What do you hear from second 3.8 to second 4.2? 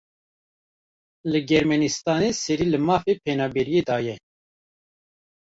daye.